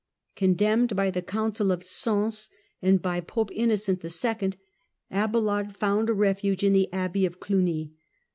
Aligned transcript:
Condemned 0.35 0.95
by 0.95 1.11
the 1.11 1.21
Council 1.21 1.71
of 1.71 1.83
Sens 1.83 2.49
and 2.81 3.03
by 3.03 3.19
Pope 3.21 3.51
Innocent 3.53 4.03
II., 4.03 4.53
Abelard 5.11 5.75
found 5.77 6.09
a 6.09 6.13
refuge 6.13 6.63
in 6.63 6.73
the 6.73 6.91
Abbey 6.91 7.23
of 7.27 7.39
Cluny. 7.39 7.93